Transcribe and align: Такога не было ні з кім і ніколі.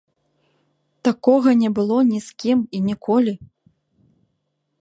Такога 1.07 1.53
не 1.61 1.69
было 1.79 1.97
ні 2.11 2.19
з 2.29 2.41
кім 2.45 2.59
і 2.79 2.81
ніколі. 2.89 3.33